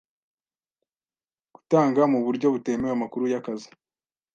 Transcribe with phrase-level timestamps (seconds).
[1.55, 3.69] gutanga mu buryo butemewe amakuru y’akazi;